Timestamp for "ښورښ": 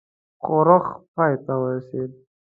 0.43-0.85